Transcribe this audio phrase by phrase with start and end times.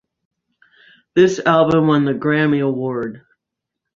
[1.13, 3.23] This album won the Grammy Award.